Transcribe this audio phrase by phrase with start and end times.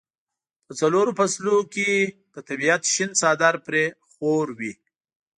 [0.65, 1.89] په څلورو فصلونو کې
[2.33, 4.73] د طبیعت شین څادر پرې خور وي.